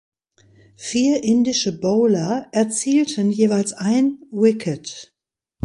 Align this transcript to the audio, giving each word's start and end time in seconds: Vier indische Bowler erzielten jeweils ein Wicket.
Vier 0.77 1.23
indische 1.23 1.77
Bowler 1.79 2.47
erzielten 2.53 3.29
jeweils 3.29 3.73
ein 3.73 4.17
Wicket. 4.31 5.13